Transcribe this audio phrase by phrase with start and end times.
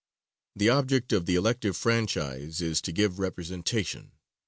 [0.55, 4.13] The object of the elective franchise is to give representation.